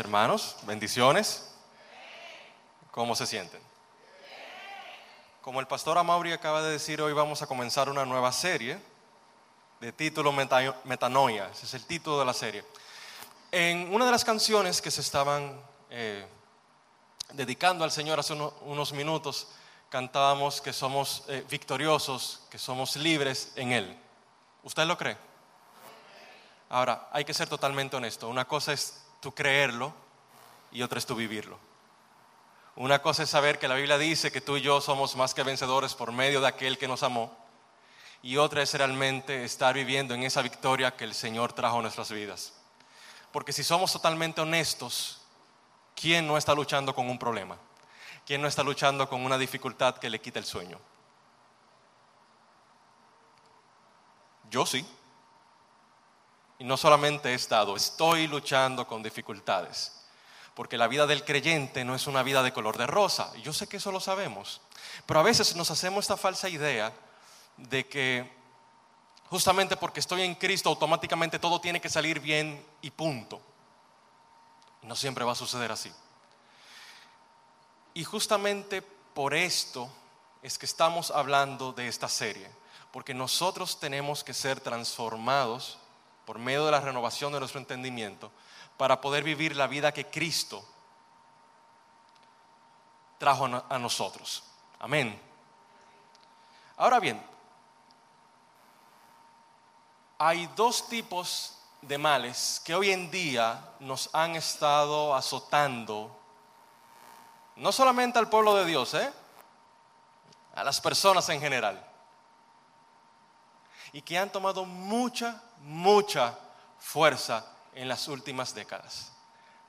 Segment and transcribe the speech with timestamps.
[0.00, 1.52] hermanos, bendiciones.
[2.90, 3.60] ¿Cómo se sienten?
[5.42, 8.78] Como el pastor Amaury acaba de decir, hoy vamos a comenzar una nueva serie
[9.78, 11.50] de título Metanoia.
[11.52, 12.64] Ese es el título de la serie.
[13.52, 15.60] En una de las canciones que se estaban
[15.90, 16.26] eh,
[17.34, 19.48] dedicando al Señor hace unos minutos,
[19.90, 23.98] cantábamos que somos eh, victoriosos, que somos libres en Él.
[24.62, 25.16] ¿Usted lo cree?
[26.70, 28.28] Ahora, hay que ser totalmente honesto.
[28.28, 29.92] Una cosa es tú creerlo
[30.72, 31.58] y otra es tú vivirlo.
[32.76, 35.42] Una cosa es saber que la Biblia dice que tú y yo somos más que
[35.42, 37.36] vencedores por medio de aquel que nos amó.
[38.22, 42.10] Y otra es realmente estar viviendo en esa victoria que el Señor trajo a nuestras
[42.10, 42.54] vidas.
[43.32, 45.20] Porque si somos totalmente honestos,
[45.94, 47.56] ¿quién no está luchando con un problema?
[48.26, 50.78] ¿Quién no está luchando con una dificultad que le quita el sueño?
[54.50, 54.86] Yo sí.
[56.60, 59.92] Y no solamente he estado, estoy luchando con dificultades.
[60.54, 63.32] Porque la vida del creyente no es una vida de color de rosa.
[63.34, 64.60] Y yo sé que eso lo sabemos.
[65.06, 66.92] Pero a veces nos hacemos esta falsa idea
[67.56, 68.30] de que
[69.30, 73.40] justamente porque estoy en Cristo automáticamente todo tiene que salir bien y punto.
[74.82, 75.90] No siempre va a suceder así.
[77.94, 79.90] Y justamente por esto
[80.42, 82.50] es que estamos hablando de esta serie.
[82.92, 85.79] Porque nosotros tenemos que ser transformados
[86.24, 88.30] por medio de la renovación de nuestro entendimiento,
[88.76, 90.64] para poder vivir la vida que Cristo
[93.18, 94.42] trajo a nosotros.
[94.78, 95.20] Amén.
[96.76, 97.22] Ahora bien,
[100.18, 106.16] hay dos tipos de males que hoy en día nos han estado azotando,
[107.56, 109.12] no solamente al pueblo de Dios, ¿eh?
[110.54, 111.86] a las personas en general
[113.92, 116.38] y que han tomado mucha, mucha
[116.78, 117.44] fuerza
[117.74, 119.12] en las últimas décadas.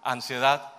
[0.04, 0.74] Ansiedad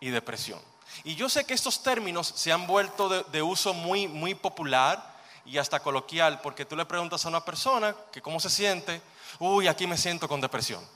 [0.00, 0.60] y depresión.
[1.02, 5.14] Y yo sé que estos términos se han vuelto de, uso muy, muy popular
[5.44, 9.02] y hasta coloquial, porque tú le preguntas a una persona que cómo se siente,
[9.38, 10.86] uy, aquí me siento con depresión.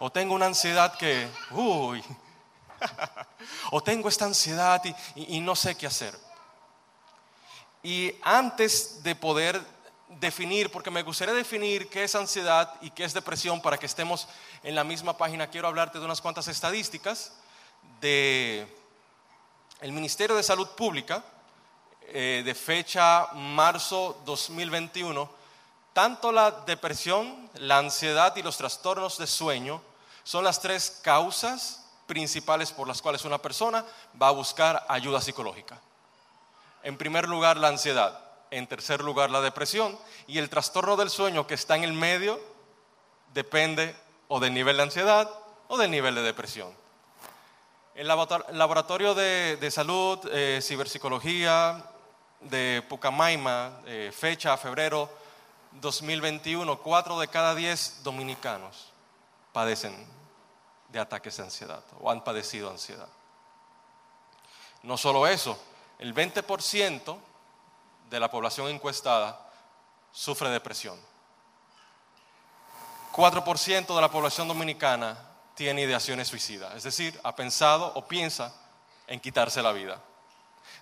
[0.00, 2.02] O tengo una ansiedad que, uy,
[3.70, 4.82] o tengo esta ansiedad
[5.14, 6.18] y no sé qué hacer.
[7.82, 9.73] Y antes de poder
[10.20, 14.28] definir, porque me gustaría definir qué es ansiedad y qué es depresión para que estemos
[14.62, 15.48] en la misma página.
[15.48, 17.32] Quiero hablarte de unas cuantas estadísticas
[18.00, 18.66] de
[19.80, 21.22] el Ministerio de Salud Pública
[22.08, 25.30] eh, de fecha marzo 2021.
[25.92, 29.80] Tanto la depresión, la ansiedad y los trastornos de sueño
[30.22, 33.84] son las tres causas principales por las cuales una persona
[34.20, 35.80] va a buscar ayuda psicológica.
[36.82, 38.23] En primer lugar, la ansiedad
[38.54, 39.98] en tercer lugar la depresión
[40.28, 42.40] y el trastorno del sueño que está en el medio
[43.32, 43.96] depende
[44.28, 45.28] o del nivel de ansiedad
[45.66, 46.72] o del nivel de depresión.
[47.96, 50.60] El laboratorio de, salud, eh,
[52.40, 55.10] de Pucamaima, eh, fecha febrero
[55.72, 58.92] 2021, cuatro de cada diez dominicanos
[59.52, 59.94] padecen
[60.90, 63.08] de ataques de ansiedad o han padecido ansiedad.
[64.82, 65.58] No solo eso,
[65.98, 67.18] el 20%
[68.14, 69.40] de la población encuestada
[70.12, 70.96] sufre depresión.
[73.12, 75.18] 4% de la población dominicana
[75.56, 78.54] tiene ideaciones suicidas, es decir, ha pensado o piensa
[79.08, 80.00] en quitarse la vida.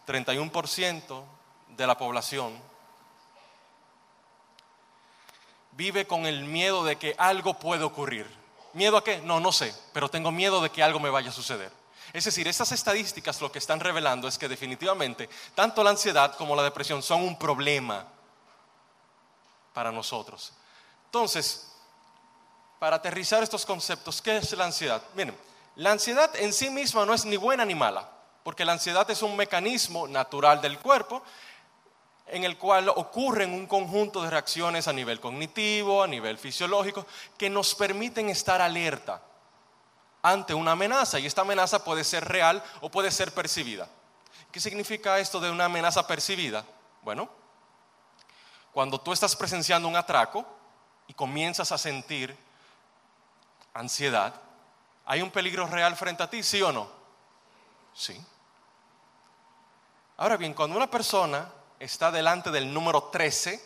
[0.07, 1.25] 31%
[1.69, 2.53] de la población
[5.71, 8.27] vive con el miedo de que algo puede ocurrir.
[8.75, 9.23] ¿Miedo a qué?
[9.23, 11.73] No, no sé, pero tengo miedo de que algo me vaya a suceder.
[12.13, 16.55] Es decir, estas estadísticas lo que están revelando es que definitivamente tanto la ansiedad como
[16.55, 18.07] la depresión son un problema
[19.73, 20.53] para nosotros.
[21.07, 21.73] Entonces,
[22.79, 25.03] para aterrizar estos conceptos, ¿qué es la ansiedad?
[25.15, 25.37] Miren,
[25.77, 28.09] la ansiedad en sí misma no es ni buena ni mala,
[28.43, 31.23] porque la ansiedad es un mecanismo natural del cuerpo
[32.27, 37.07] en el cual ocurren un conjunto de reacciones a nivel cognitivo, a nivel fisiológico,
[37.39, 39.23] que nos permiten estar alerta
[40.23, 43.89] ante una amenaza y esta amenaza puede ser real o puede ser percibida.
[44.53, 46.65] ¿Qué significa esto de una amenaza percibida?
[47.03, 47.29] Bueno,
[48.73, 50.47] cuando tú estás presenciando un atraco
[51.09, 52.37] y comienzas a sentir
[53.75, 54.35] ansiedad,
[55.05, 56.89] ¿hay un peligro real frente a ti, sí o no?
[57.95, 58.19] Sí.
[60.17, 63.61] Ahora bien, cuando una persona está delante del número 13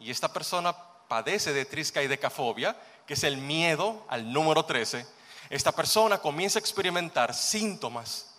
[0.00, 0.74] y esta persona
[1.06, 5.06] padece de trisca y decafobia, que es el miedo al número 13,
[5.52, 8.34] esta persona comienza a experimentar síntomas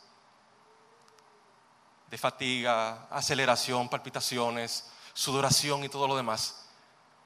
[2.10, 6.66] de fatiga, aceleración, palpitaciones, sudoración y todo lo demás.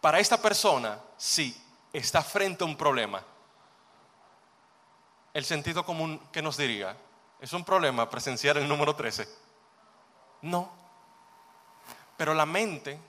[0.02, 1.56] Para esta persona, sí,
[1.94, 3.24] está frente a un problema.
[5.34, 6.98] el sentido común que nos diría,
[7.40, 9.26] ¿es un problema presenciar el número 13?
[10.42, 10.70] No.
[12.18, 13.00] Pero la mente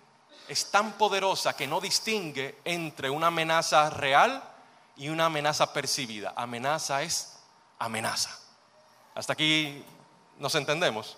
[0.46, 4.57] es tan poderosa que no distingue entre una amenaza real
[4.98, 6.34] y una amenaza percibida.
[6.36, 7.38] Amenaza es
[7.78, 8.36] amenaza.
[9.14, 9.84] Hasta aquí
[10.38, 11.16] nos entendemos.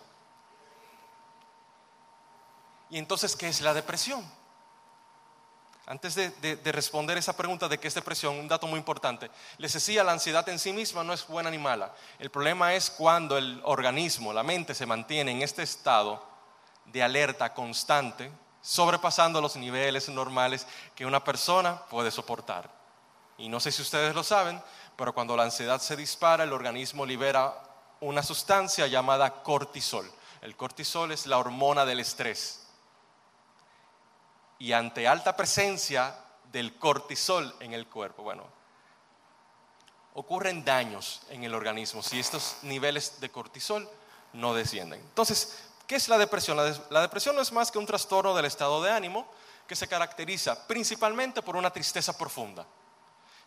[2.91, 4.25] ¿Y entonces qué es la depresión?
[5.87, 9.29] Antes de, responder esa pregunta de qué es depresión, un dato muy importante.
[9.59, 11.93] Les decía, la ansiedad en sí misma no es buena ni mala.
[12.19, 16.23] El problema es cuando el organismo, la mente, se mantiene en este estado
[16.85, 18.31] de alerta constante,
[18.63, 22.80] sobrepasando los niveles normales que una persona puede soportar.
[23.41, 24.63] Y no sé si ustedes lo saben,
[24.97, 27.55] pero cuando la ansiedad se dispara, el organismo libera
[28.01, 30.11] una sustancia llamada cortisol.
[30.43, 32.67] El cortisol es la hormona del estrés.
[34.59, 36.15] Y ante alta presencia
[36.53, 38.45] del cortisol en el cuerpo, bueno,
[40.15, 43.89] ocurren daños en el organismo si estos niveles de cortisol
[44.35, 45.01] no descienden.
[45.01, 46.59] Entonces, ¿qué es la depresión?
[46.91, 49.27] La, depresión no es más que un trastorno del estado de ánimo
[49.67, 52.67] que se caracteriza principalmente por una tristeza profunda.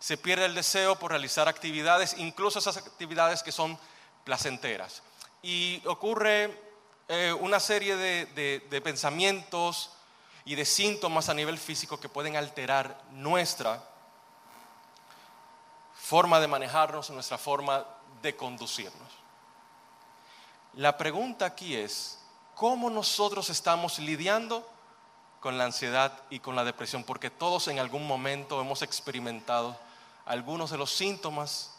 [0.03, 3.79] Se pierde el deseo por realizar actividades, incluso esas actividades que son
[4.25, 5.01] placenteras.
[5.41, 6.61] Y ocurre
[7.07, 9.91] eh, una serie de, pensamientos
[10.43, 13.81] y de síntomas a nivel físico que pueden alterar nuestra
[15.93, 17.85] forma de manejarnos, nuestra forma
[18.21, 19.09] de conducirnos.
[20.73, 22.19] La pregunta aquí es,
[22.55, 24.69] ¿cómo nosotros estamos lidiando
[25.39, 27.05] con la ansiedad y con la depresión?
[27.05, 29.79] Porque todos en algún momento hemos experimentado
[30.25, 31.71] algunos de los síntomas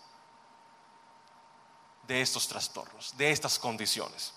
[2.07, 4.33] de estos trastornos, de estas condiciones.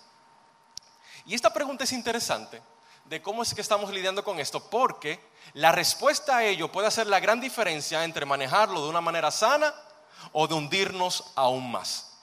[1.25, 2.61] Y esta pregunta es interesante
[3.05, 5.19] de cómo es que estamos lidiando con esto, porque
[5.53, 9.73] la respuesta a ello puede hacer la gran diferencia entre manejarlo de una manera sana
[10.31, 12.13] o de hundirnos aún más.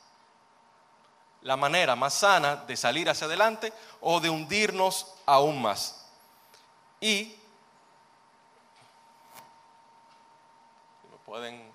[1.43, 6.07] La manera más sana de salir hacia adelante o de hundirnos aún más.
[7.01, 7.37] Y
[11.03, 11.75] si me pueden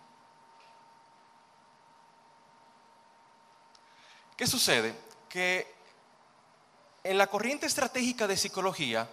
[4.40, 4.96] ¿Qué sucede?
[5.28, 5.68] Que
[7.04, 9.06] en la corriente estratégica de psicología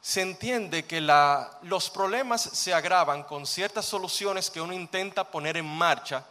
[0.00, 5.66] se entiende que los problemas se agravan con ciertas soluciones que uno intenta poner en
[5.66, 6.24] marcha,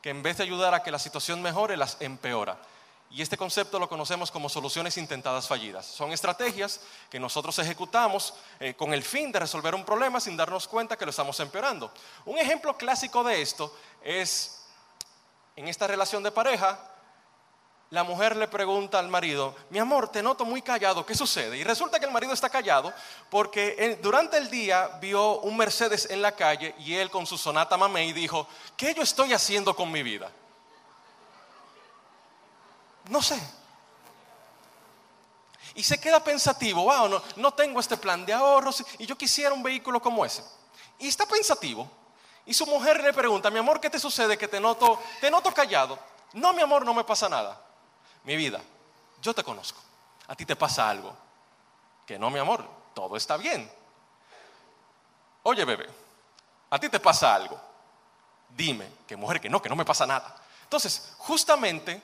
[0.00, 2.56] que en vez de ayudar a que la situación mejore, las empeora.
[3.10, 5.84] Y este concepto lo conocemos como soluciones intentadas fallidas.
[5.84, 6.80] Son estrategias
[7.10, 11.04] que nosotros ejecutamos eh, con el fin de resolver un problema sin darnos cuenta que
[11.04, 11.92] lo estamos empeorando.
[12.24, 14.62] Un ejemplo clásico de esto es
[15.56, 16.88] en esta relación de pareja,
[17.92, 21.58] la mujer le pregunta al marido, mi amor, te noto muy callado, ¿qué sucede?
[21.58, 22.90] Y resulta que el marido está callado
[23.28, 27.76] porque durante el día vio un Mercedes en la calle y él con su sonata
[27.76, 28.48] mamey dijo,
[28.78, 30.32] ¿qué yo estoy haciendo con mi vida?
[33.10, 33.38] No sé.
[35.74, 39.52] Y se queda pensativo, wow, no, no tengo este plan de ahorros y yo quisiera
[39.52, 40.42] un vehículo como ese.
[40.98, 41.90] Y está pensativo.
[42.46, 44.38] Y su mujer le pregunta, mi amor, ¿qué te sucede?
[44.38, 45.98] Que te noto, te noto callado.
[46.32, 47.68] No, mi amor, no me pasa nada
[48.24, 48.60] mi vida,
[49.20, 49.80] yo te conozco.
[50.28, 51.14] A ti te pasa algo.
[52.06, 52.64] Que no, mi amor,
[52.94, 53.70] todo está bien.
[55.44, 55.88] Oye, bebé,
[56.70, 57.60] a ti te pasa algo.
[58.48, 60.36] Dime, que mujer, que no, que no me pasa nada.
[60.62, 62.00] Entonces, justamente,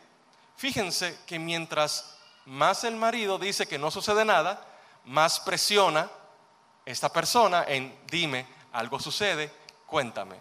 [0.56, 4.64] fíjense que mientras más el marido dice que no sucede nada,
[5.04, 6.10] más presiona
[6.84, 9.52] esta persona en dime, algo sucede,
[9.86, 10.40] cuéntame.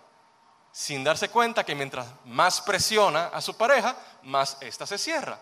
[0.71, 5.39] Sin darse cuenta que mientras más presiona a su pareja, más ésta se cierra.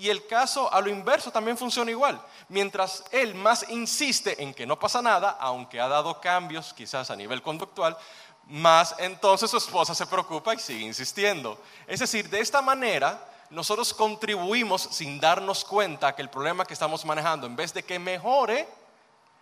[0.00, 2.22] Y el caso a lo inverso también funciona igual.
[2.48, 7.16] Mientras él más insiste en que no pasa nada, aunque ha dado cambios quizás a
[7.16, 7.98] nivel conductual,
[8.46, 11.60] más entonces su esposa se preocupa y sigue insistiendo.
[11.88, 17.04] Es decir, de esta manera nosotros contribuimos sin darnos cuenta que el problema que estamos
[17.04, 18.68] manejando, en vez de que mejore,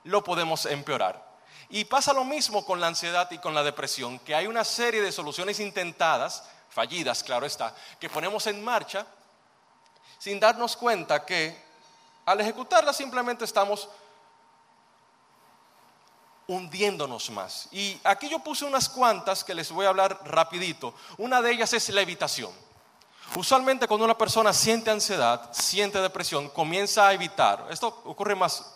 [0.05, 1.23] lo podemos empeorar.
[1.69, 5.03] Y pasa lo mismo con la ansiedad y con la depresión, que hay una serie
[5.03, 9.07] de soluciones intentadas, fallidas, claro está, que ponemos en marcha
[10.19, 11.57] sin darnos cuenta que
[12.25, 13.89] al ejecutarla simplemente estamos
[16.49, 17.69] hundiéndonos más.
[17.73, 20.95] Y aquí yo puse unas cuantas que les voy a hablar rapidito.
[21.19, 22.53] Una de ellas es la evitación.
[23.35, 28.75] Usualmente cuando una persona siente ansiedad, siente depresión, comienza a evitar, esto ocurre más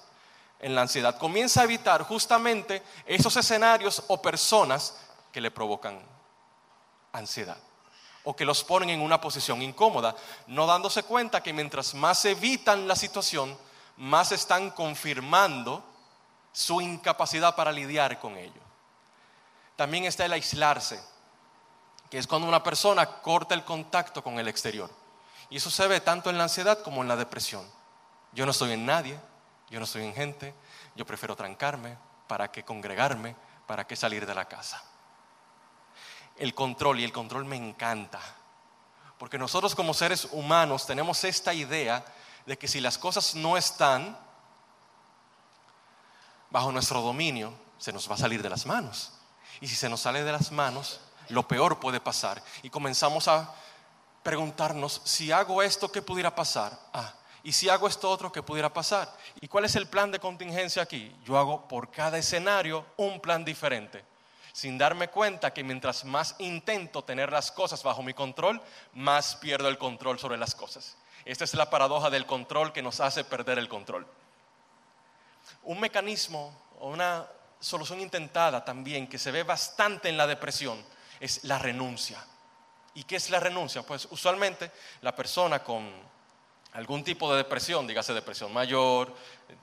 [0.59, 4.97] en la ansiedad, comienza a evitar justamente esos escenarios o personas
[5.33, 6.03] que le provocan
[7.13, 7.57] ansiedad
[8.25, 10.15] o que los ponen en una posición incómoda,
[10.47, 13.57] no dándose cuenta que mientras más evitan la situación,
[13.97, 15.85] más están confirmando
[16.53, 18.61] su incapacidad para lidiar con ello.
[19.77, 21.01] También está el aislarse,
[22.11, 24.91] que es cuando una persona corta el contacto con el exterior.
[25.49, 27.67] Y eso se ve tanto en la ansiedad como en la depresión.
[28.33, 29.19] Yo no estoy en nadie,
[29.71, 30.55] yo no estoy en gente,
[30.95, 31.97] yo prefiero trancarme,
[32.27, 33.35] para que congregarme,
[33.67, 34.83] para que salir de la casa.
[36.41, 38.21] El control, y el control me encanta,
[39.19, 42.05] porque nosotros como seres humanos tenemos esta idea
[42.47, 44.19] de que si las cosas no están
[46.51, 49.13] bajo nuestro dominio, se nos va a salir de las manos.
[49.61, 52.43] Y si se nos sale de las manos, lo peor puede pasar.
[52.63, 53.55] Y comenzamos a
[54.23, 56.77] preguntarnos, si hago esto, ¿qué pudiera pasar?
[56.93, 59.15] Ah, y si hago esto otro, ¿qué pudiera pasar?
[59.41, 61.15] ¿Y cuál es el plan de contingencia aquí?
[61.25, 64.05] Yo hago por cada escenario un plan diferente,
[64.53, 68.61] sin darme cuenta que mientras más intento tener las cosas bajo mi control,
[68.95, 70.97] más pierdo el control sobre las cosas.
[71.25, 74.07] Esta es la paradoja del control que nos hace perder el control.
[75.65, 77.27] Un mecanismo o una
[77.61, 80.83] solución intentada también que se ve bastante en la depresión
[81.21, 82.25] es la renuncia.
[82.95, 83.83] ¿Y qué es la renuncia?
[83.83, 84.71] Pues usualmente
[85.03, 85.89] la persona con
[86.73, 89.15] algún tipo de depresión, dígase depresión mayor,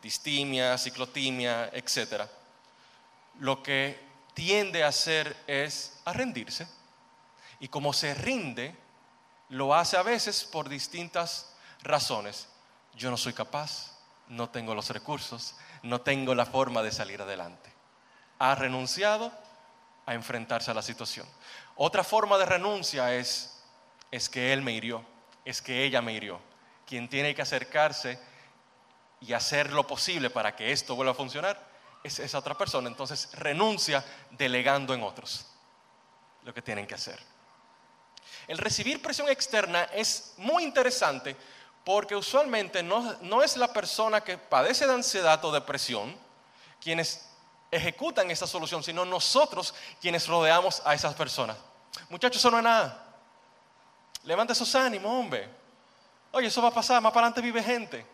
[0.02, 2.24] distimia, ciclotimia, etc.,
[3.40, 4.07] lo que
[4.38, 6.68] tiende a hacer es a rendirse.
[7.60, 8.76] Y como se rinde,
[9.50, 12.48] lo hace a veces por distintas razones.
[12.94, 17.74] Yo no soy capaz, no tengo los recursos, no tengo la forma de salir adelante.
[18.38, 19.32] Ha renunciado
[20.06, 21.26] a enfrentarse a la situación.
[21.76, 23.60] Otra forma de renuncia es,
[24.12, 25.04] es que él me hirió,
[25.46, 26.40] es que ella me hirió.
[26.86, 28.20] Quien tiene que acercarse
[29.20, 31.77] y hacer lo posible para que esto vuelva a funcionar
[32.08, 32.88] es esa otra persona.
[32.88, 35.46] Entonces renuncia delegando en otros
[36.44, 37.20] lo que tienen que hacer.
[38.48, 41.36] El recibir presión externa es muy interesante
[41.84, 46.16] porque usualmente no, no es la persona que padece de ansiedad o depresión
[46.82, 47.28] quienes
[47.72, 51.58] ejecutan esa solución, sino nosotros quienes rodeamos a esas personas.
[52.10, 53.06] Muchachos, eso no es nada.
[54.24, 55.50] Levanta esos ánimos, hombre.
[56.32, 58.06] Oye, eso va a pasar, más para adelante vive gente.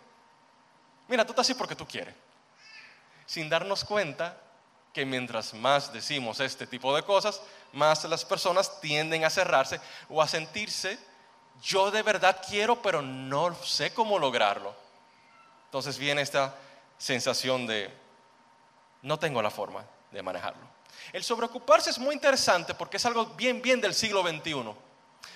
[1.07, 2.15] Mira, tú estás así porque tú quieres.
[3.33, 4.37] Sin darnos cuenta
[4.93, 10.21] que mientras más decimos este tipo de cosas, más las personas tienden a cerrarse o
[10.21, 10.99] a sentirse,
[11.63, 14.75] yo de verdad quiero, pero no sé cómo lograrlo.
[15.65, 16.53] Entonces viene esta
[16.99, 17.91] sensación de,
[19.01, 20.67] no tengo la forma de manejarlo.
[21.11, 24.75] El sobreocuparse es muy interesante porque es algo bien, bien del siglo XXI.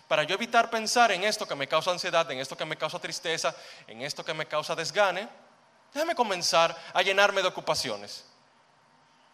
[0.08, 3.00] Para yo evitar pensar en esto que me causa ansiedad, en esto que me causa
[3.00, 3.56] tristeza,
[3.88, 5.47] en esto que me causa desgane,
[5.94, 8.26] déjame comenzar a llenarme de ocupaciones.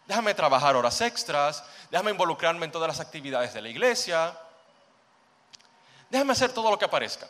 [0.06, 4.38] Déjame trabajar horas extras, déjame involucrarme en todas las actividades de la iglesia,
[6.10, 7.26] déjame hacer todo lo que aparezca.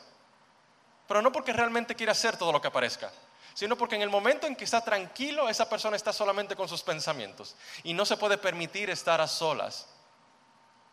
[1.07, 3.13] Pero no porque realmente quiera hacer todo lo que aparezca,
[3.55, 6.83] sino porque en el momento en que está tranquilo, esa persona está solamente con sus
[6.83, 7.55] pensamientos
[7.85, 9.87] y no se puede permitir estar a solas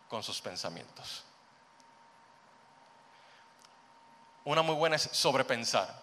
[0.08, 1.24] con sus pensamientos.
[4.44, 6.01] Una muy buena es sobrepensar.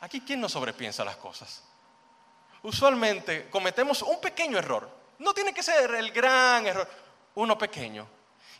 [0.00, 1.62] Aquí, ¿quién no sobrepiensa las cosas?
[2.62, 4.88] Usualmente cometemos un pequeño error.
[5.18, 6.88] No tiene que ser el gran error,
[7.34, 8.06] uno pequeño.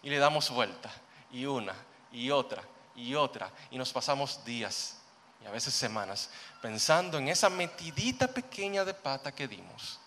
[0.02, 0.90] Y le damos vuelta,
[1.30, 1.74] y una,
[2.12, 2.62] y otra,
[2.94, 3.50] y otra.
[3.70, 4.98] Y nos pasamos días,
[5.42, 6.30] y a veces semanas
[6.60, 10.00] pensando en esa metidita pequeña de pata que dimos.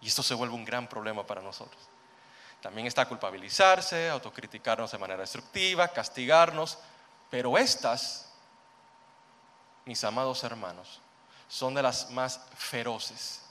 [0.00, 1.80] Y esto se vuelve un gran problema para nosotros.
[2.60, 6.78] También está culpabilizarse, autocriticarnos de manera destructiva, castigarnos,
[7.30, 8.29] pero estas,
[9.90, 11.00] mis amados hermanos,
[11.48, 13.42] son de las más feroces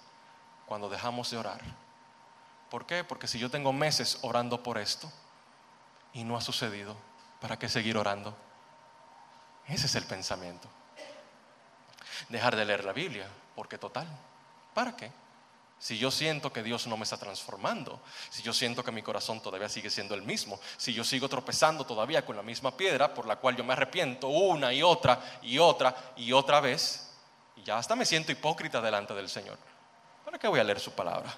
[0.65, 1.60] cuando dejamos de orar.
[2.69, 3.03] ¿Por qué?
[3.03, 5.12] Porque si yo tengo meses orando por esto
[6.13, 6.96] y no ha sucedido,
[7.41, 8.34] ¿para qué seguir orando?
[9.67, 10.69] Ese es el pensamiento
[12.29, 14.08] dejar de leer la Biblia, porque total,
[14.74, 15.12] ¿para qué?
[15.79, 19.41] Si yo siento que Dios no me está transformando, si yo siento que mi corazón
[19.41, 23.25] todavía sigue siendo el mismo, si yo sigo tropezando todavía con la misma piedra por
[23.25, 27.12] la cual yo me arrepiento una y otra y otra y otra vez,
[27.55, 29.57] y ya hasta me siento hipócrita delante del Señor,
[30.25, 31.33] ¿para qué voy a leer su palabra?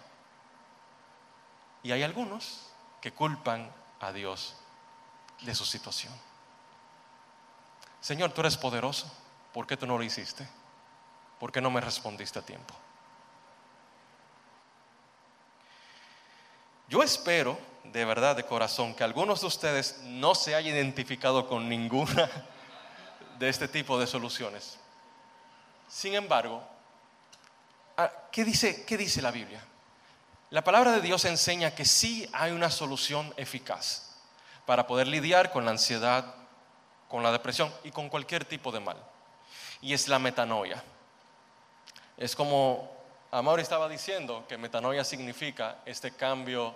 [1.84, 4.56] Y hay algunos que culpan a Dios
[5.42, 6.14] de su situación.
[8.00, 9.12] Señor, tú eres poderoso,
[9.54, 10.48] ¿por qué tú no lo hiciste?
[11.42, 12.76] ¿por qué no me respondiste a tiempo?
[16.92, 21.70] Yo espero, de verdad, de corazón, que algunos de ustedes no se hayan identificado con
[21.70, 22.30] ninguna
[23.40, 24.78] de este tipo de soluciones.
[25.88, 26.62] Sin embargo,
[27.96, 29.64] ah, ¿qué dice, qué dice la Biblia?
[30.50, 34.18] La palabra de Dios enseña que sí hay una solución eficaz
[34.66, 36.36] para poder lidiar con la ansiedad,
[37.08, 38.98] con la depresión y con cualquier tipo de mal.
[39.80, 40.84] Y es la metanoia.
[42.18, 43.01] Es como
[43.32, 46.76] Amaury estaba diciendo que metanoia significa este cambio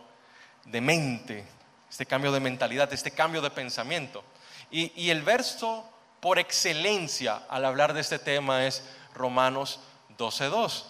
[0.65, 1.45] de mente
[1.89, 4.23] este cambio de mentalidad, este cambio de pensamiento.
[4.69, 8.83] Y, y el verso por excelencia al hablar de este tema es
[9.13, 9.79] Romanos
[10.17, 10.83] 12.2.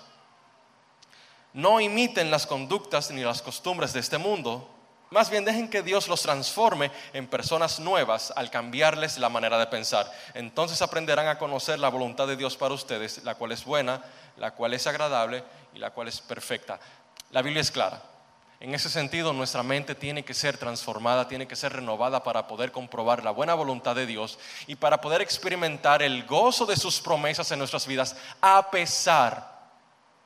[1.53, 4.69] No imiten las conductas ni las costumbres de este mundo,
[5.12, 9.67] más bien dejen que Dios los transforme en personas nuevas al cambiarles la manera de
[9.67, 10.12] pensar.
[10.34, 14.03] Entonces aprenderán a conocer la voluntad de Dios para ustedes, la cual es buena,
[14.38, 16.80] la cual es agradable y la cual es perfecta.
[17.32, 18.01] La Biblia es clara.
[18.60, 22.72] En ese sentido, nuestra mente tiene que ser transformada, tiene que ser renovada para poder
[22.72, 27.51] comprobar la buena voluntad de Dios y para poder experimentar el gozo de sus promesas
[27.51, 29.55] en nuestras vidas a pesar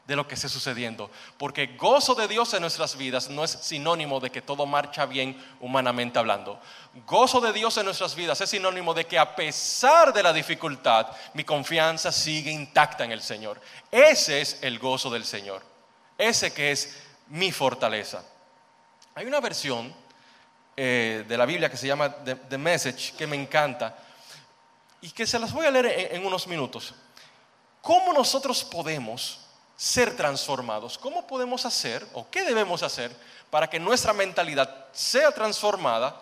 [0.09, 1.11] de lo que esté sucediendo.
[1.37, 5.39] Porque gozo de Dios en nuestras vidas no es sinónimo de que todo marcha bien
[5.59, 6.59] humanamente hablando.
[7.05, 11.07] Gozo de Dios en nuestras vidas es sinónimo de que a pesar de la dificultad,
[11.35, 13.61] mi confianza sigue intacta en el Señor.
[13.91, 15.61] Ese es el gozo del Señor.
[16.17, 16.97] Ese que es
[17.27, 18.23] mi fortaleza.
[19.13, 19.93] Hay una versión
[20.75, 23.95] eh, de la Biblia que se llama The, Message que me encanta
[25.01, 26.95] y que se las voy a leer en unos minutos.
[27.79, 29.48] ¿Cómo nosotros podemos
[29.79, 30.97] ser transformados.
[30.97, 33.15] ¿Cómo podemos hacer o qué debemos hacer
[33.49, 36.21] para que nuestra mentalidad sea transformada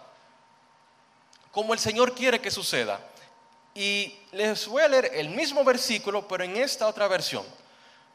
[1.51, 2.99] como el Señor quiere que suceda?
[3.73, 7.43] Y les voy a leer el mismo versículo, pero en esta otra versión.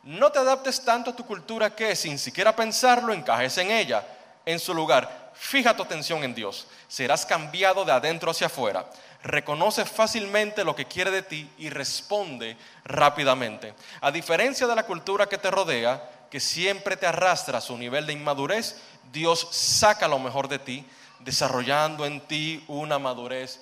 [0.05, 4.07] No te adaptes tanto a tu cultura que sin siquiera pensarlo encajes en ella.
[4.47, 6.67] En su lugar, fija tu atención en Dios.
[6.89, 8.87] Serás cambiado de adentro hacia afuera
[9.23, 13.75] reconoce fácilmente lo que quiere de ti y responde rápidamente.
[14.01, 18.07] A diferencia de la cultura que te rodea, que siempre te arrastra a su nivel
[18.07, 18.81] de inmadurez,
[19.12, 20.87] Dios saca lo mejor de ti,
[21.21, 23.61] desarrollando en ti una madurez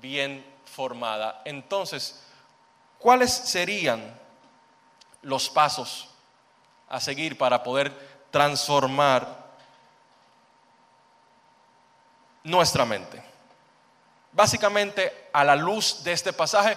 [0.00, 1.42] bien formada.
[1.44, 2.22] Entonces,
[2.98, 4.18] ¿cuáles serían
[5.22, 6.08] los pasos
[6.88, 7.92] a seguir para poder
[8.30, 9.45] transformar
[12.46, 13.22] nuestra mente?
[14.32, 16.76] Básicamente, a la luz de este pasaje,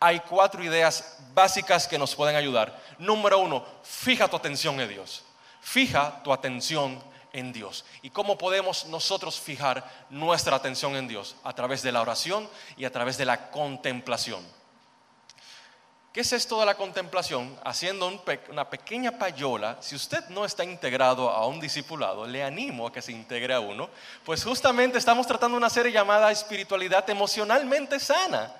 [0.00, 2.76] hay cuatro ideas básicas que nos pueden ayudar.
[2.98, 5.24] Número uno, fija tu atención en Dios.
[5.60, 7.84] Fija tu atención en Dios.
[8.02, 11.36] ¿Y cómo podemos nosotros fijar nuestra atención en Dios?
[11.44, 14.44] A través de la oración y a través de la contemplación.
[16.12, 17.58] ¿Qué es esto de la contemplación?
[17.64, 18.06] Haciendo
[18.50, 23.00] una pequeña payola, si usted no está integrado a un discipulado, le animo a que
[23.00, 23.88] se integre a uno,
[24.22, 28.52] pues justamente estamos tratando una serie llamada espiritualidad emocionalmente sana.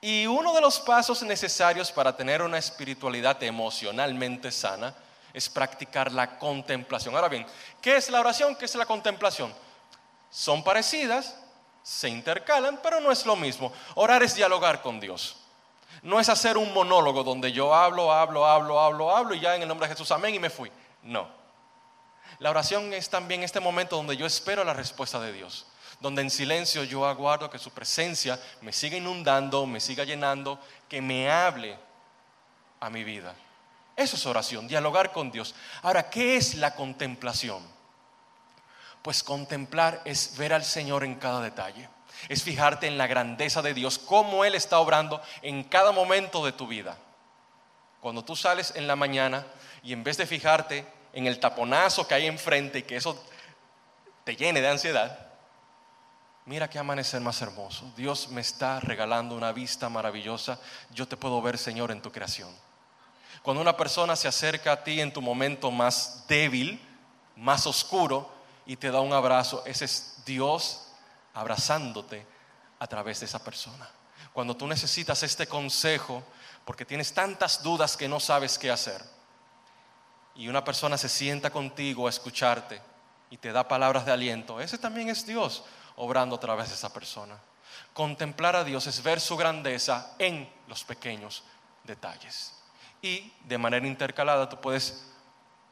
[0.00, 4.94] Y uno de los pasos necesarios para tener una espiritualidad emocionalmente sana
[5.34, 7.16] es practicar la contemplación.
[7.16, 7.44] Ahora bien,
[7.80, 8.54] ¿qué es la oración?
[8.54, 9.52] ¿Qué es la contemplación?
[10.30, 11.34] Son parecidas,
[11.82, 13.72] se intercalan, pero no es lo mismo.
[13.96, 15.41] Orar es dialogar con Dios.
[16.02, 19.62] No es hacer un monólogo donde yo hablo, hablo, hablo, hablo, hablo y ya en
[19.62, 20.70] el nombre de Jesús, amén y me fui.
[21.04, 21.28] No.
[22.40, 25.64] La oración es también este momento donde yo espero la respuesta de Dios,
[26.00, 31.00] donde en silencio yo aguardo que su presencia me siga inundando, me siga llenando, que
[31.00, 31.78] me hable
[32.80, 33.36] a mi vida.
[33.94, 35.54] Eso es oración, dialogar con Dios.
[35.82, 37.62] Ahora, ¿qué es la contemplación?
[39.02, 41.88] Pues contemplar es ver al Señor en cada detalle
[42.28, 46.52] es fijarte en la grandeza de Dios, cómo Él está obrando en cada momento de
[46.52, 46.96] tu vida.
[48.00, 49.46] Cuando tú sales en la mañana
[49.82, 53.22] y en vez de fijarte en el taponazo que hay enfrente y que eso
[54.24, 55.26] te llene de ansiedad,
[56.46, 57.92] mira qué amanecer más hermoso.
[57.96, 60.58] Dios me está regalando una vista maravillosa.
[60.90, 62.50] Yo te puedo ver, Señor, en tu creación.
[63.42, 66.80] Cuando una persona se acerca a ti en tu momento más débil,
[67.36, 68.30] más oscuro,
[68.64, 70.91] y te da un abrazo, ese es Dios
[71.34, 72.26] abrazándote
[72.78, 73.88] a través de esa persona.
[74.32, 76.22] Cuando tú necesitas este consejo
[76.64, 79.02] porque tienes tantas dudas que no sabes qué hacer
[80.34, 82.80] y una persona se sienta contigo a escucharte
[83.30, 85.64] y te da palabras de aliento, ese también es Dios
[85.96, 87.38] obrando a través de esa persona.
[87.92, 91.42] Contemplar a Dios es ver su grandeza en los pequeños
[91.84, 92.54] detalles.
[93.02, 95.04] Y de manera intercalada tú puedes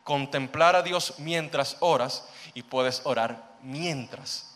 [0.04, 4.49] contemplar a Dios mientras oras y puedes orar mientras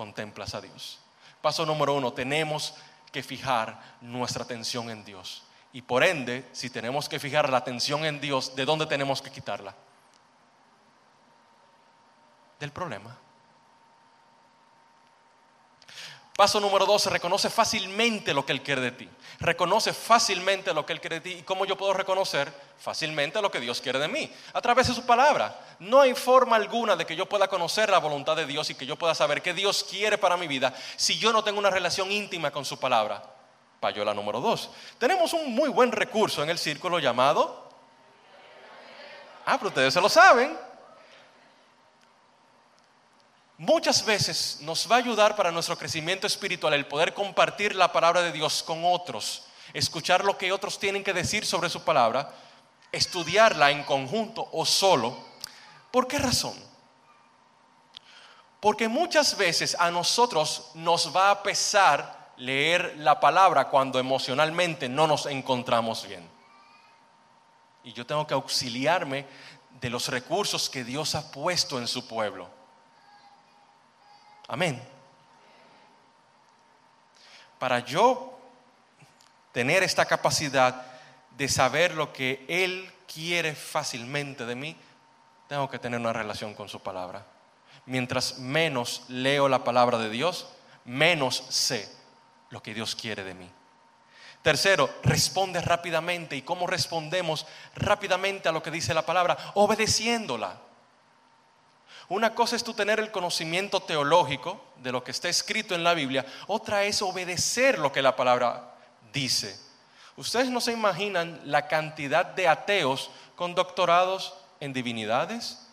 [0.00, 0.98] contemplas a Dios.
[1.42, 2.72] Paso número uno, tenemos
[3.12, 5.42] que fijar nuestra atención en Dios.
[5.74, 9.30] Y por ende, si tenemos que fijar la atención en Dios, ¿de dónde tenemos que
[9.30, 9.74] quitarla?
[12.58, 13.14] Del problema.
[16.34, 19.10] Paso número dos, reconoce fácilmente lo que Él quiere de ti.
[19.38, 21.32] Reconoce fácilmente lo que Él quiere de ti.
[21.40, 24.32] ¿Y cómo yo puedo reconocer fácilmente lo que Dios quiere de mí?
[24.54, 25.60] A través de su palabra.
[25.80, 28.86] No hay forma alguna de que yo pueda conocer la voluntad de Dios y que
[28.86, 32.12] yo pueda saber qué Dios quiere para mi vida si yo no tengo una relación
[32.12, 33.22] íntima con su palabra.
[33.80, 34.70] Payola número dos.
[34.98, 37.68] Tenemos un muy buen recurso en el círculo llamado...
[39.46, 40.56] Ah, pero ustedes se lo saben.
[43.60, 48.22] muchas veces nos va a ayudar para nuestro crecimiento espiritual el poder compartir la palabra
[48.22, 49.42] de Dios con otros,
[49.74, 52.32] escuchar lo que otros tienen que decir sobre su palabra,
[52.90, 55.29] estudiarla en conjunto o solo.
[55.90, 56.54] ¿Por qué razón?
[58.60, 65.06] Porque muchas veces a nosotros nos va a pesar leer la palabra cuando emocionalmente no
[65.06, 66.28] nos encontramos bien.
[67.84, 69.26] Y yo tengo que auxiliarme
[69.80, 72.48] de los recursos que Dios ha puesto en su pueblo.
[74.48, 74.82] Amén.
[77.58, 78.38] Para yo
[79.52, 80.86] tener esta capacidad
[81.36, 84.76] de saber lo que Él quiere fácilmente de mí,
[85.50, 87.26] tengo que tener una relación con su palabra.
[87.84, 90.46] Mientras menos leo la palabra de Dios,
[90.84, 91.92] menos sé
[92.50, 93.50] lo que Dios quiere de mí.
[94.42, 96.36] Tercero, responde rápidamente.
[96.36, 99.36] ¿Y cómo respondemos rápidamente a lo que dice la palabra?
[99.54, 100.56] Obedeciéndola.
[102.10, 105.94] Una cosa es tú tener el conocimiento teológico de lo que está escrito en la
[105.94, 108.76] Biblia, otra es obedecer lo que la palabra
[109.12, 109.58] dice.
[110.14, 115.66] Ustedes no se imaginan la cantidad de ateos con doctorados en divinidades,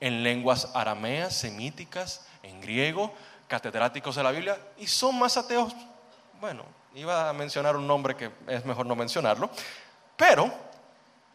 [0.00, 3.12] en lenguas arameas, semíticas, en griego,
[3.46, 5.74] catedráticos de la Biblia, y son más ateos,
[6.40, 9.50] bueno, iba a mencionar un nombre que es mejor no mencionarlo,
[10.16, 10.50] pero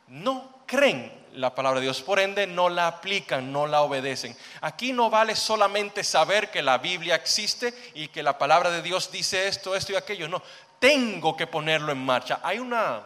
[0.07, 4.35] no creen la palabra de Dios, por ende no la aplican, no la obedecen.
[4.61, 9.11] Aquí no vale solamente saber que la Biblia existe y que la palabra de Dios
[9.11, 10.41] dice esto, esto y aquello, no,
[10.79, 12.39] tengo que ponerlo en marcha.
[12.41, 13.03] Hay una,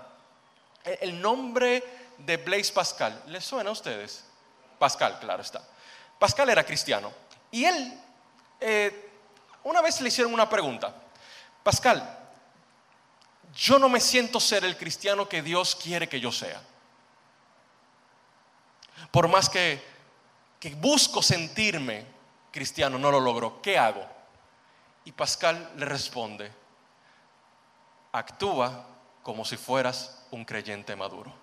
[1.01, 1.83] el nombre
[2.19, 4.23] de Blaise Pascal, ¿les suena a ustedes?
[4.77, 5.61] Pascal, claro está.
[6.17, 7.11] Pascal era cristiano
[7.51, 7.99] y él,
[8.59, 9.11] eh,
[9.63, 10.93] una vez le hicieron una pregunta,
[11.63, 12.17] Pascal,
[13.55, 16.61] yo no me siento ser el cristiano que Dios quiere que yo sea.
[19.11, 19.81] Por más que,
[20.77, 22.05] busco sentirme
[22.51, 23.61] cristiano, no lo logro.
[23.61, 24.05] ¿Qué hago?
[25.05, 26.51] Y Pascal le responde,
[28.11, 28.85] actúa
[29.23, 31.33] como si fueras un creyente maduro.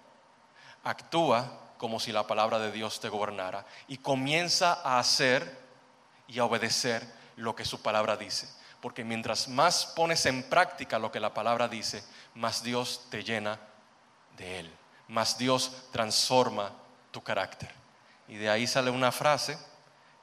[0.87, 5.59] Actúa como si la palabra de Dios te gobernara y comienza a hacer
[6.29, 8.49] y a obedecer lo que su palabra dice.
[8.81, 12.05] Porque mientras más pones en práctica lo que la palabra dice,
[12.37, 13.59] más Dios te llena
[14.37, 14.73] de Él,
[15.09, 16.71] más Dios transforma
[17.11, 17.75] tu carácter.
[18.29, 19.59] Y de ahí sale una frase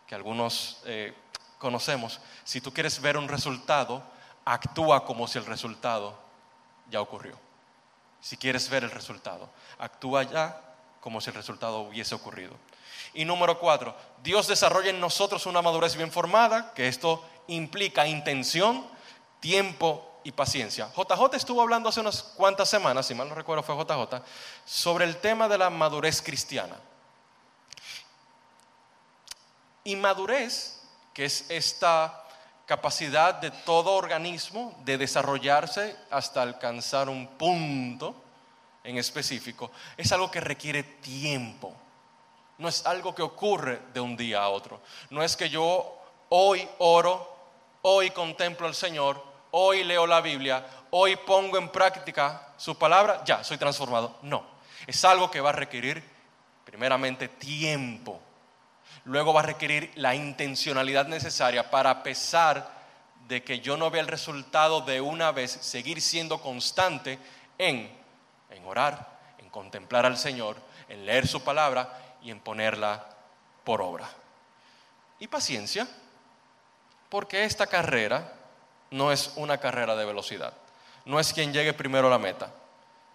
[0.08, 1.14] que algunos eh,
[1.58, 2.22] conocemos.
[2.46, 4.02] Si tú quieres ver un resultado,
[4.46, 6.18] actúa como si el resultado
[6.90, 7.38] ya ocurrió.
[8.24, 10.62] Si quieres ver el resultado, actúa ya
[11.02, 12.56] como si el resultado hubiese ocurrido.
[13.14, 18.88] Y número cuatro, Dios desarrolla en nosotros una madurez bien formada, que esto implica intención,
[19.42, 20.90] tiempo y paciencia.
[20.96, 24.24] JJ estuvo hablando hace unas cuantas semanas, si mal no recuerdo fue JJ,
[24.64, 26.78] sobre el tema de la madurez cristiana.
[29.84, 30.82] Y madurez,
[31.14, 32.23] que es esta
[32.74, 38.16] capacidad de todo organismo de desarrollarse hasta alcanzar un punto
[38.84, 41.72] en específico, es algo que requiere tiempo.
[42.58, 44.82] No es algo que ocurre de un día a otro.
[45.12, 47.36] No es que yo hoy oro,
[47.84, 53.44] hoy contemplo al Señor, hoy leo la Biblia, hoy pongo en práctica su palabra, ya,
[53.44, 54.18] soy transformado.
[54.24, 54.44] No,
[54.88, 56.04] es algo que va a requerir
[56.66, 58.20] primeramente tiempo.
[59.06, 62.72] Luego va a requerir la intencionalidad necesaria para, a pesar
[63.28, 67.20] de que yo no vea el resultado de una vez, seguir siendo constante
[67.58, 67.92] en,
[68.50, 73.06] en orar, en contemplar al Señor, en leer su palabra y en ponerla
[73.64, 74.10] por obra.
[75.20, 75.88] Y paciencia,
[77.10, 78.34] porque esta carrera
[78.92, 80.54] no es una carrera de velocidad.
[81.06, 82.52] No es quien llegue primero a la meta,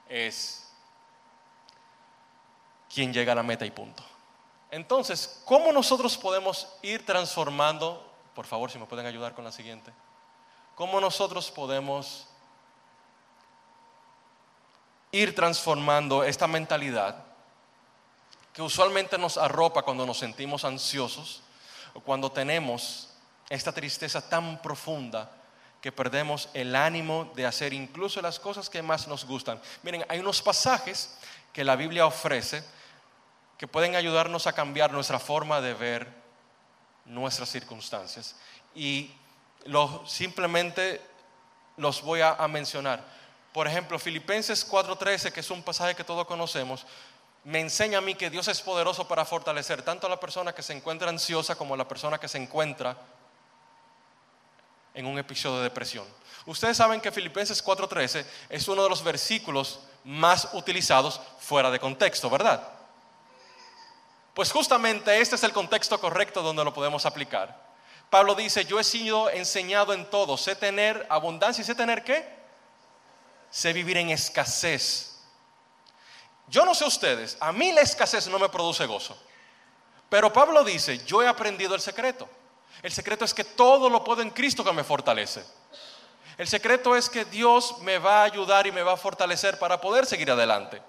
[0.09, 0.70] es
[2.92, 4.05] quien llega a la meta y punto.
[4.70, 8.04] Entonces, ¿cómo nosotros podemos ir transformando?
[8.35, 9.92] Por favor, si me pueden ayudar con la siguiente.
[10.74, 12.26] ¿Cómo nosotros podemos
[15.11, 17.24] ir transformando esta mentalidad
[18.52, 21.42] que usualmente nos arropa cuando nos sentimos ansiosos
[21.94, 23.11] o cuando tenemos
[23.48, 25.31] esta tristeza tan profunda
[25.81, 29.61] que perdemos el ánimo de hacer incluso las cosas que más nos gustan.
[29.83, 31.16] Miren, hay unos pasajes
[31.52, 32.64] que la Biblia ofrece
[33.59, 36.07] que pueden ayudarnos a cambiar nuestra forma de ver
[37.05, 38.37] nuestras circunstancias.
[38.75, 39.11] Y
[40.07, 41.03] simplemente
[41.77, 43.05] los voy a, a mencionar.
[43.53, 46.87] Por ejemplo, Filipenses 4:13, que es un pasaje que todos conocemos,
[47.42, 50.62] me enseña a mí que Dios es poderoso para fortalecer tanto a la persona que
[50.62, 52.97] se encuentra ansiosa como a la persona que se encuentra
[54.94, 56.07] en un episodio de depresión.
[56.47, 62.31] Ustedes saben que Filipenses 4:13 es uno de los versículos más utilizados fuera de contexto,
[62.31, 62.78] ¿verdad?
[64.38, 67.61] Pues justamente este es el contexto correcto donde lo podemos aplicar.
[68.09, 72.24] Pablo dice, yo he sido enseñado en todo, sé tener abundancia y sé tener qué?
[73.51, 75.18] Sé vivir en escasez.
[76.46, 79.18] Yo no sé ustedes, a mí la escasez no me produce gozo.
[80.09, 82.29] Pero Pablo dice, yo he aprendido el secreto.
[82.81, 85.44] El secreto es que todo lo puedo en Cristo que me fortalece.
[86.37, 89.81] El secreto es que Dios me va a ayudar y me va a fortalecer para
[89.81, 90.81] poder seguir adelante.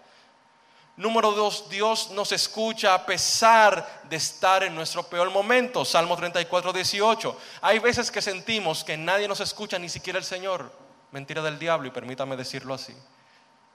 [0.99, 5.85] Número dos, Dios nos escucha a pesar de estar en nuestro peor momento.
[5.85, 7.37] Salmo 34, 18.
[7.61, 10.69] Hay veces que sentimos que nadie nos escucha, ni siquiera el Señor.
[11.11, 12.93] Mentira del diablo y permítame decirlo así.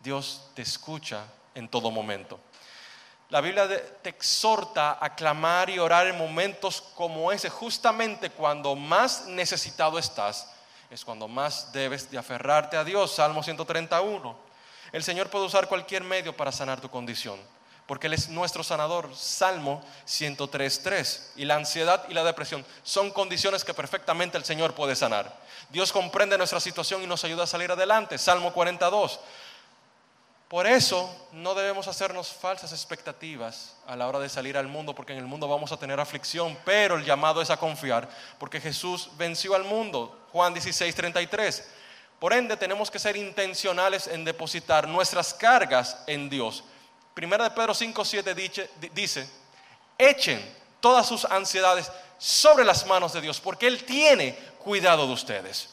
[0.00, 2.38] Dios te escucha en todo momento.
[3.30, 3.66] La Biblia
[4.02, 10.50] te exhorta a clamar y orar en momentos como ese, justamente cuando más necesitado estás,
[10.90, 13.14] es cuando más debes de aferrarte a Dios.
[13.14, 14.43] Salmo 131.
[14.94, 17.37] El Señor puede usar cualquier medio para sanar tu condición,
[17.85, 19.11] porque Él es nuestro sanador.
[19.12, 21.30] Salmo 103.3.
[21.35, 25.37] Y la ansiedad y la depresión son condiciones que perfectamente el Señor puede sanar.
[25.70, 28.18] Dios comprende nuestra situación y nos ayuda a salir adelante.
[28.18, 29.18] Salmo 42.
[30.46, 35.12] Por eso no debemos hacernos falsas expectativas a la hora de salir al mundo, porque
[35.12, 39.11] en el mundo vamos a tener aflicción, pero el llamado es a confiar, porque Jesús
[39.16, 40.16] venció al mundo.
[40.30, 41.68] Juan 16, 33.
[42.24, 46.64] Por ende, tenemos que ser intencionales en depositar nuestras cargas en Dios.
[47.12, 49.28] Primera de Pedro 5, 7 dice, dice,
[49.98, 50.42] echen
[50.80, 55.68] todas sus ansiedades sobre las manos de Dios, porque Él tiene cuidado de ustedes.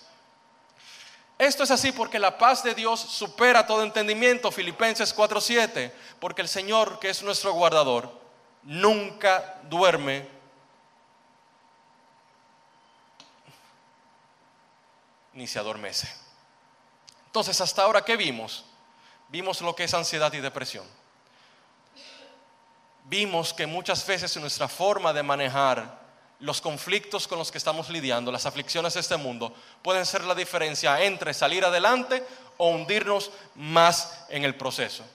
[1.37, 6.49] Esto es así porque la paz de Dios supera todo entendimiento, Filipenses 4:7, porque el
[6.49, 8.11] Señor, que es nuestro guardador,
[8.63, 10.27] nunca duerme
[15.31, 16.20] ni se adormece.
[17.31, 18.65] Entonces, hasta ahora, ¿qué vimos?
[19.29, 20.85] Vimos lo que es ansiedad y depresión.
[23.05, 26.01] Vimos que muchas veces nuestra forma de manejar
[26.39, 30.35] los conflictos con los que estamos lidiando, las aflicciones de este mundo, pueden ser la
[30.35, 32.21] diferencia entre salir adelante
[32.57, 35.05] o hundirnos más en el proceso.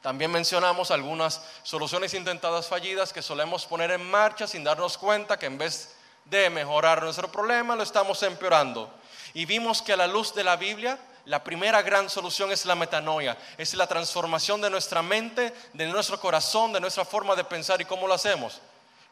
[0.00, 5.44] También mencionamos algunas soluciones intentadas fallidas que solemos poner en marcha sin darnos cuenta que
[5.44, 8.90] en vez de mejorar nuestro problema lo estamos empeorando.
[9.34, 12.74] Y vimos que a la luz de la Biblia, la primera gran solución es la
[12.74, 17.80] metanoia, es la transformación de nuestra mente, de nuestro corazón, de nuestra forma de pensar
[17.80, 18.60] y cómo lo hacemos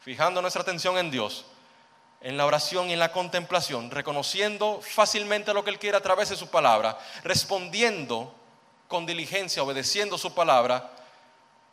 [0.09, 1.45] fijando nuestra atención en Dios,
[2.23, 6.31] en la oración y en la contemplación, reconociendo fácilmente lo que Él quiere a través
[6.31, 8.35] de su palabra, respondiendo
[8.89, 10.93] con diligencia, obedeciendo su palabra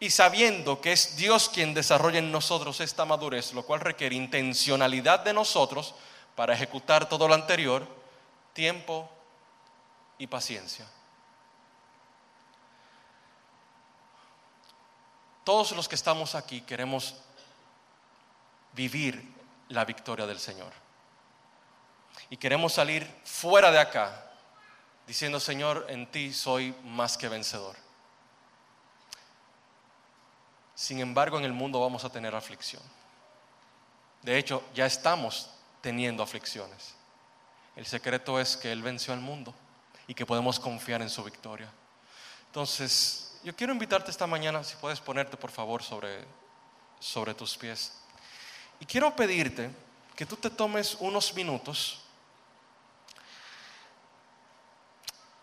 [0.01, 5.21] y sabiendo que es Dios quien desarrolla en nosotros esta madurez, lo cual requiere intencionalidad
[5.21, 5.95] de nosotros
[6.35, 7.87] para ejecutar todo lo anterior,
[8.55, 9.07] tiempo
[10.17, 10.87] y paciencia.
[15.43, 17.15] Todos los que estamos aquí queremos
[18.71, 19.31] vivir
[19.69, 20.71] la victoria del Señor.
[22.29, 24.31] Y queremos salir fuera de acá
[25.05, 27.75] diciendo, Señor, en ti soy más que vencedor.
[30.73, 32.81] Sin embargo, en el mundo vamos a tener aflicción.
[34.23, 36.94] De hecho, ya estamos teniendo aflicciones.
[37.75, 39.53] El secreto es que Él venció al mundo
[40.07, 41.69] y que podemos confiar en su victoria.
[42.47, 46.23] Entonces, yo quiero invitarte esta mañana, si puedes ponerte por favor sobre,
[46.99, 47.93] sobre tus pies.
[48.79, 49.69] Y quiero pedirte
[50.15, 52.01] que tú te tomes unos minutos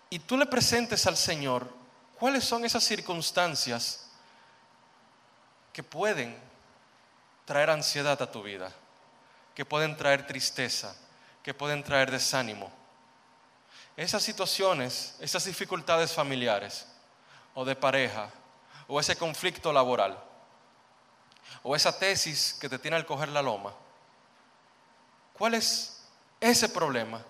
[0.08, 1.68] y tú le presentes al Señor
[2.18, 4.08] cuáles son esas circunstancias
[5.72, 6.36] que pueden
[7.44, 8.72] traer ansiedad a tu vida,
[9.54, 10.94] que pueden traer tristeza,
[11.42, 12.70] que pueden traer desánimo.
[13.96, 16.87] Esas situaciones, esas dificultades familiares
[17.55, 18.31] o de pareja
[18.88, 20.18] o ese conflicto laboral
[21.62, 23.72] o esa tesis que te tiene al coger la loma.
[25.35, 26.02] ¿Cuál es
[26.40, 27.22] ese problema?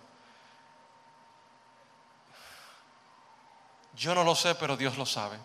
[3.95, 5.39] Yo no lo sé, pero Dios lo sabe.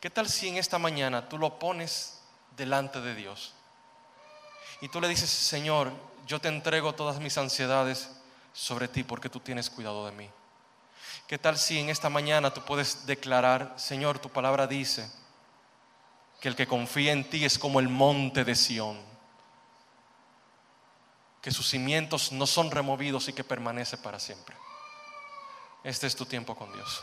[0.00, 2.20] ¿Qué tal si en esta mañana tú lo pones
[2.56, 3.54] delante de Dios?
[4.80, 5.92] Y tú le dices, Señor,
[6.28, 8.10] yo te entrego todas mis ansiedades
[8.52, 10.30] sobre ti porque tú tienes cuidado de mí.
[11.26, 15.10] ¿Qué tal si en esta mañana tú puedes declarar, Señor, tu palabra dice,
[16.40, 19.00] que el que confía en ti es como el monte de Sión,
[21.40, 24.54] que sus cimientos no son removidos y que permanece para siempre.
[25.82, 27.02] Este es tu tiempo con Dios.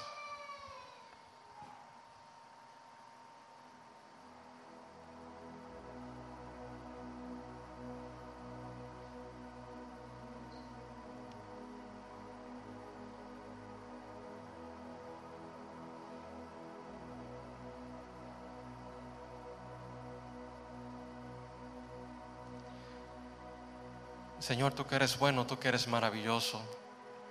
[24.46, 26.62] Señor, tú que eres bueno, tú que eres maravilloso,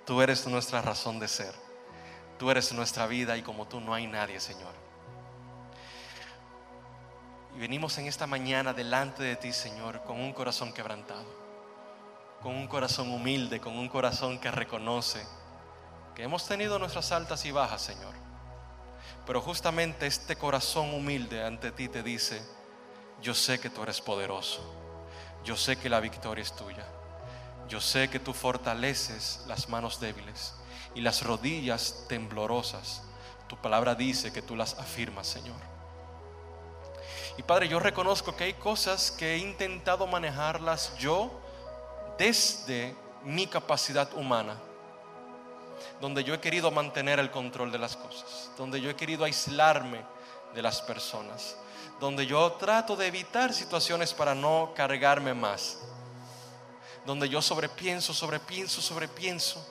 [0.05, 1.55] tú eres nuestra razón de ser,
[2.37, 4.73] tú eres nuestra vida y como tú no hay nadie, Señor.
[7.55, 11.23] Y venimos en esta mañana delante de ti, Señor, con un corazón quebrantado,
[12.41, 15.25] con un corazón humilde, con un corazón que reconoce
[16.15, 18.13] que hemos tenido nuestras altas y bajas, Señor.
[19.25, 22.45] Pero justamente este corazón humilde ante ti te dice,
[23.21, 24.59] yo sé que tú eres poderoso,
[25.45, 26.85] yo sé que la victoria es tuya,
[27.67, 30.53] yo sé que tú fortaleces las manos débiles
[30.93, 33.01] y las rodillas temblorosas.
[33.47, 35.57] Tu palabra dice que tú las afirmas, Señor.
[37.37, 41.31] Y Padre, yo reconozco que hay cosas que he intentado manejarlas yo
[42.17, 44.55] desde mi capacidad humana
[46.01, 50.01] donde yo he querido mantener el control de las cosas, donde yo he querido aislarme
[50.53, 51.57] de las personas,
[51.99, 55.79] donde yo trato de evitar situaciones para no cargarme más,
[57.05, 59.65] donde yo sobrepienso, sobrepienso, sobrepienso,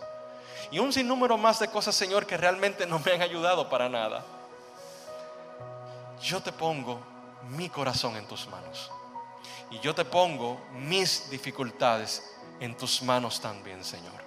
[0.70, 4.24] y un sinnúmero más de cosas, Señor, que realmente no me han ayudado para nada.
[6.22, 7.00] Yo te pongo
[7.50, 8.90] mi corazón en tus manos.
[9.70, 14.24] Y yo te pongo mis dificultades en tus manos también, Señor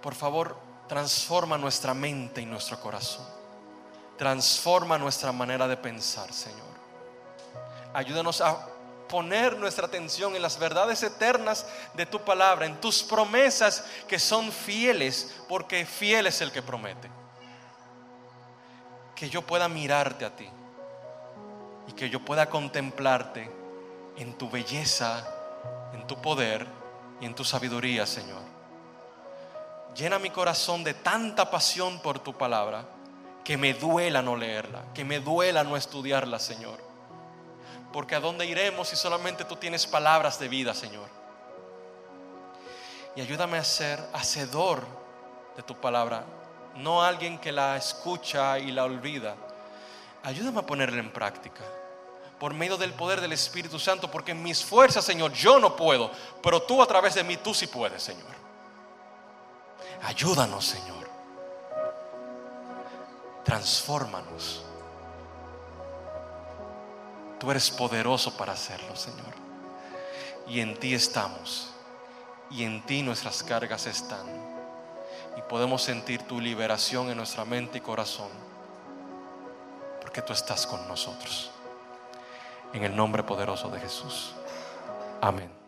[0.00, 0.56] por favor,
[0.88, 3.26] transforma nuestra mente y nuestro corazón.
[4.16, 6.60] Transforma nuestra manera de pensar, Señor.
[7.92, 8.66] Ayúdanos a
[9.10, 14.52] poner nuestra atención en las verdades eternas de tu palabra, en tus promesas que son
[14.52, 17.10] fieles, porque fiel es el que promete.
[19.16, 20.48] Que yo pueda mirarte a ti
[21.88, 23.50] y que yo pueda contemplarte
[24.16, 25.26] en tu belleza,
[25.92, 26.66] en tu poder
[27.20, 28.42] y en tu sabiduría, Señor.
[29.96, 32.84] Llena mi corazón de tanta pasión por tu palabra
[33.42, 36.89] que me duela no leerla, que me duela no estudiarla, Señor.
[37.92, 41.08] Porque a dónde iremos si solamente tú tienes palabras de vida, Señor.
[43.16, 44.86] Y ayúdame a ser hacedor
[45.56, 46.24] de tu palabra,
[46.76, 49.34] no alguien que la escucha y la olvida.
[50.22, 51.62] Ayúdame a ponerla en práctica
[52.40, 56.10] por medio del poder del Espíritu Santo, porque en mis fuerzas, Señor, yo no puedo,
[56.42, 58.34] pero tú a través de mí, tú sí puedes, Señor.
[60.02, 61.10] Ayúdanos, Señor.
[63.44, 64.64] Transfórmanos.
[67.40, 69.34] Tú eres poderoso para hacerlo, Señor.
[70.46, 71.72] Y en ti estamos.
[72.50, 74.26] Y en ti nuestras cargas están.
[75.38, 78.28] Y podemos sentir tu liberación en nuestra mente y corazón.
[80.02, 81.50] Porque tú estás con nosotros.
[82.74, 84.34] En el nombre poderoso de Jesús.
[85.22, 85.59] Amén.